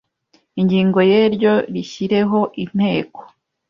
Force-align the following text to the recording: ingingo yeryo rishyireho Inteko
ingingo 0.59 0.99
yeryo 1.11 1.53
rishyireho 1.73 2.39
Inteko 2.63 3.19